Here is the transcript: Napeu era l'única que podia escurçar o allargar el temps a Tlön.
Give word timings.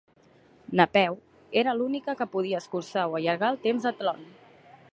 Napeu 0.79 1.17
era 1.63 1.75
l'única 1.81 2.15
que 2.21 2.27
podia 2.37 2.63
escurçar 2.63 3.05
o 3.11 3.13
allargar 3.19 3.53
el 3.57 3.61
temps 3.67 3.87
a 3.91 3.93
Tlön. 4.01 4.25